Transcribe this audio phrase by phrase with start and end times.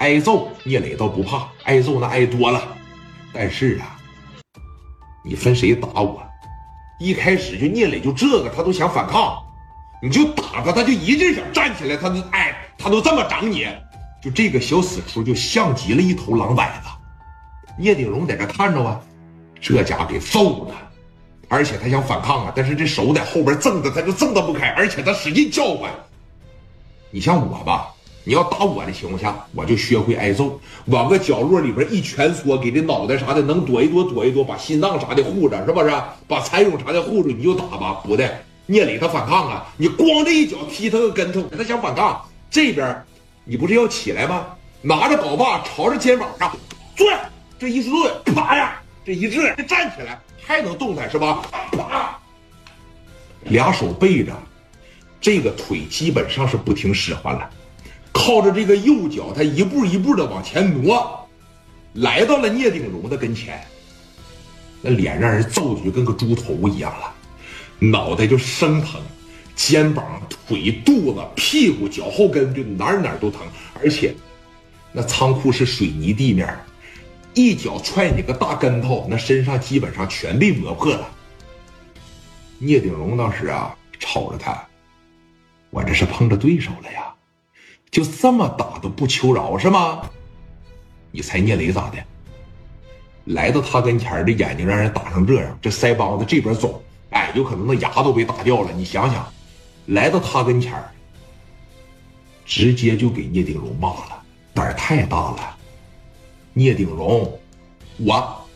[0.00, 2.62] 挨揍聂磊倒不怕，挨揍那挨多了。
[3.34, 3.98] 但是啊，
[5.22, 6.22] 你分谁打我？
[6.98, 9.36] 一开始就聂磊就这个，他都想反抗，
[10.02, 13.66] 你就打他，他就一劲想站起来，他都哎，他都这么整你，
[14.22, 16.88] 就这个小死出就像极了一头狼崽子。
[17.78, 18.98] 聂鼎荣在这看着啊，
[19.60, 20.74] 这家给揍的，
[21.48, 25.90] 而且他想反抗啊，但是这手在后边挣的，他就挣得不开，而且他使劲叫唤。
[27.10, 27.92] 你像我吧，
[28.24, 35.90] 你要打我的情况下，我就学会挨揍，往个角落里边一蜷缩，给这脑袋啥的能躲一躲躲一躲，把心脏啥的护着，是不是？
[36.28, 38.00] 把蚕蛹啥的护住，你就打吧。
[38.04, 38.30] 不的，
[38.66, 43.04] 聂磊他反抗啊，你咣这一脚踢他个跟头，他想反抗，这边
[43.44, 44.46] 你不是要起来吗？
[44.82, 46.50] 拿着镐把朝着肩膀上
[46.96, 47.06] 坐，
[47.58, 51.42] 这一坐，啪呀，这一这站起来还能动弹是吧？
[51.72, 52.18] 啪，
[53.44, 54.32] 俩手背着。
[55.22, 57.50] 这个腿基本上是不听使唤了，
[58.20, 61.26] 靠着这个右脚，他一步一步的往前挪，
[61.94, 63.58] 来到了聂鼎荣的跟前。
[64.82, 67.14] 那脸让人揍的就跟个猪头一样了，
[67.78, 69.00] 脑袋就生疼，
[69.56, 73.40] 肩膀、腿、肚子、屁股、脚后跟就哪哪都疼，
[73.82, 74.14] 而且
[74.92, 76.54] 那仓库是水泥地面，
[77.32, 81.08] 一脚踹你个大跟头，那身上基本上全被磨破了。
[82.58, 84.62] 聂鼎荣当时啊，瞅着他。
[85.70, 87.14] 我这是碰着对手了呀，
[87.90, 90.02] 就这么打都不求饶是吗？
[91.10, 91.98] 你猜聂磊咋的？
[93.24, 96.80] 来到他跟前这眼睛让人打成这样，这腮帮子这边肿，
[97.10, 98.70] 哎，有可能那牙都被打掉了。
[98.72, 99.32] 你想想，
[99.86, 100.72] 来到他跟前
[102.44, 104.22] 直接就给聂鼎荣骂了，
[104.54, 105.56] 胆儿太大了。
[106.52, 107.38] 聂鼎荣，
[107.98, 108.46] 我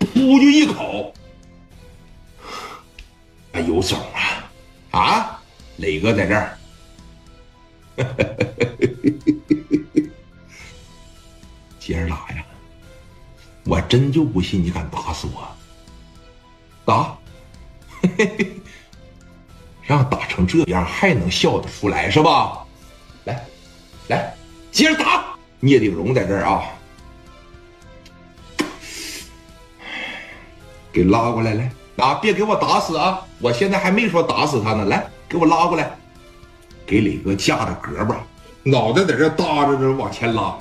[0.00, 1.14] 噗就一口，
[3.52, 4.98] 哎，有种啊！
[4.98, 5.42] 啊，
[5.76, 6.58] 磊哥在这儿，
[11.78, 12.44] 接着打呀！
[13.64, 15.46] 我真就不信你敢打死我，
[16.84, 17.16] 打！
[18.02, 18.60] 嘿嘿嘿
[19.82, 22.64] 让打成这样还能笑得出来是吧？
[23.24, 23.44] 来，
[24.08, 24.34] 来，
[24.70, 25.24] 接着打！
[25.60, 26.62] 聂鼎荣在这儿啊，
[30.92, 31.70] 给拉过来，来。
[31.96, 32.14] 啊！
[32.16, 33.26] 别给我打死啊！
[33.40, 34.84] 我现在还没说打死他呢。
[34.84, 35.96] 来，给我拉过来，
[36.86, 38.14] 给磊哥架着胳膊，
[38.62, 40.56] 脑袋在这搭着这往前拉，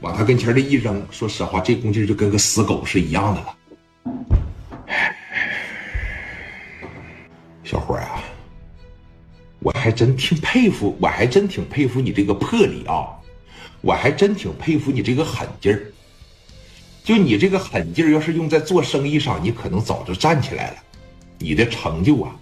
[0.00, 1.02] 往他跟前这一扔。
[1.10, 3.56] 说实话，这功劲就跟个死狗是一样的了。
[7.64, 8.22] 小伙啊，
[9.60, 13.08] 我还真挺佩服，我还真挺佩服你这个魄力啊！
[13.80, 15.90] 我还真挺佩服你这个狠劲儿。
[17.02, 20.76] 就你这个狠劲儿，要是用在做生意上，你可能早就站起来了。
[21.38, 22.36] 你的成就啊，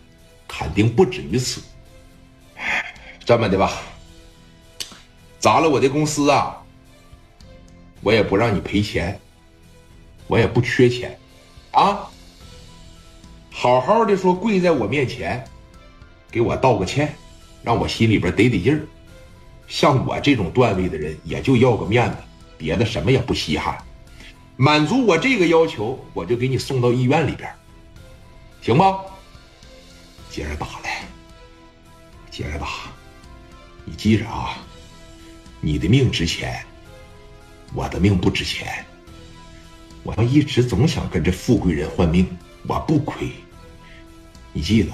[0.48, 1.62] 肯定不止于此。
[3.32, 3.72] 这么的吧，
[5.38, 6.62] 砸了我的公司啊，
[8.02, 9.18] 我也不让你赔钱，
[10.26, 11.18] 我也不缺钱，
[11.70, 12.10] 啊，
[13.50, 15.42] 好好的说，跪在我面前，
[16.30, 17.16] 给我道个歉，
[17.62, 18.84] 让我心里边得得劲儿。
[19.66, 22.16] 像我这种段位的人，也就要个面子，
[22.58, 23.78] 别的什么也不稀罕。
[24.58, 27.50] 满足我这个要求，我就给你送到医院里边，
[28.60, 29.00] 行吗？
[30.28, 31.00] 接着打来，
[33.92, 34.56] 你记着啊，
[35.60, 36.64] 你的命值钱，
[37.74, 38.82] 我的命不值钱。
[40.02, 42.26] 我要一直总想跟这富贵人换命，
[42.66, 43.30] 我不亏。
[44.54, 44.92] 你记得，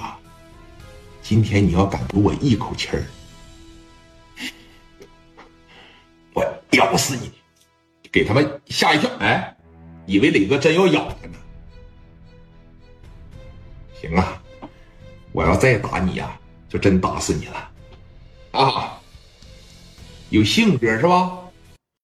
[1.22, 3.06] 今天你要敢赌我一口气儿，
[6.34, 7.30] 我咬死你！
[8.10, 9.56] 给他们吓一跳，哎，
[10.06, 11.38] 以为磊哥真要咬他呢。
[14.00, 14.42] 行啊，
[15.30, 16.36] 我要再打你呀，
[16.68, 17.70] 就真打死你了，
[18.52, 19.00] 啊，
[20.30, 21.47] 有性格是吧？